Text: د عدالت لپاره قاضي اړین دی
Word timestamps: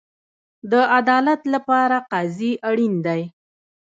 د 0.71 0.73
عدالت 0.97 1.41
لپاره 1.53 1.97
قاضي 2.11 2.51
اړین 2.69 2.95
دی 3.05 3.21